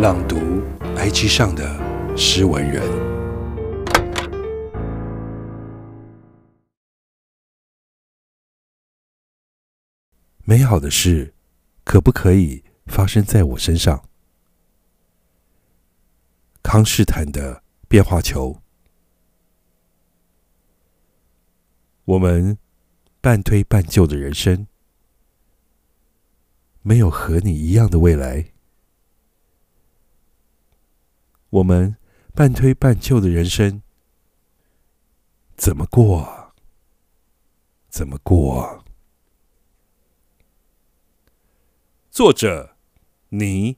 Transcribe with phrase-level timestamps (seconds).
[0.00, 0.36] 朗读
[0.96, 1.78] IG 上的
[2.16, 2.82] 诗文人，
[10.42, 11.34] 美好的事
[11.84, 14.02] 可不可以发生在我身上？
[16.62, 18.62] 康士坦的变化球，
[22.06, 22.56] 我们
[23.20, 24.66] 半推半就的人生，
[26.80, 28.46] 没有和你一样的未来。
[31.50, 31.96] 我们
[32.34, 33.82] 半推半就的人生，
[35.56, 36.54] 怎么过？
[37.88, 38.84] 怎么过？
[42.10, 42.76] 作者：
[43.30, 43.76] 你。